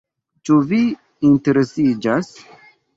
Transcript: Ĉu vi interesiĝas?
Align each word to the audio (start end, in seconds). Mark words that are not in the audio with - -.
Ĉu 0.49 0.57
vi 0.71 0.79
interesiĝas? 1.31 2.35